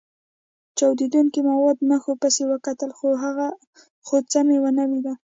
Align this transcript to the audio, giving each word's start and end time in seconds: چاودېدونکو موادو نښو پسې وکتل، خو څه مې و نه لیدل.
چاودېدونکو 0.77 1.39
موادو 1.49 1.83
نښو 1.91 2.13
پسې 2.21 2.43
وکتل، 2.51 2.89
خو 4.05 4.15
څه 4.31 4.39
مې 4.47 4.57
و 4.61 4.65
نه 4.77 4.85
لیدل. 4.91 5.15